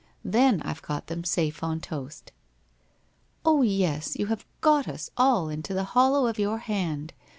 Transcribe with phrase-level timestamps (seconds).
[0.25, 2.31] Then I've got them safe on toast.''
[3.45, 7.13] Oh, yes, you have got us all into the hollow of your hand.